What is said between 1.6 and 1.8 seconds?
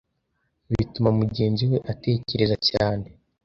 we